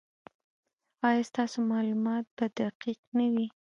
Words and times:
ایا 1.07 1.21
ستاسو 1.29 1.57
معلومات 1.71 2.25
به 2.37 2.45
دقیق 2.59 2.99
نه 3.17 3.25
وي؟ 3.33 3.47